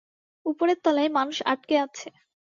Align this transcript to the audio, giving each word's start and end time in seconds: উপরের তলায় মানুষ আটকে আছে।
উপরের 0.45 0.77
তলায় 0.83 1.11
মানুষ 1.17 1.37
আটকে 1.45 1.75
আছে। 1.85 2.07